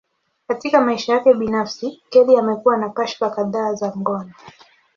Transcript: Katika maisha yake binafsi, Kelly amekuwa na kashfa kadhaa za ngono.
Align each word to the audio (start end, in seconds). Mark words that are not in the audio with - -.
Katika 0.47 0.81
maisha 0.81 1.13
yake 1.13 1.33
binafsi, 1.33 2.01
Kelly 2.09 2.37
amekuwa 2.37 2.77
na 2.77 2.89
kashfa 2.89 3.29
kadhaa 3.29 3.73
za 3.73 3.93
ngono. 3.97 4.31